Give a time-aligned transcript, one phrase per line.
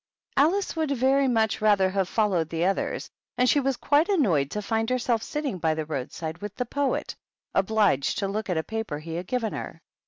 [0.35, 4.59] Alice would very much rather have followed the others, and she was quite annoyed to
[4.59, 7.15] find herself sitting by the roadside with the Poet,
[7.53, 9.79] obliged to look at a paper he had given her.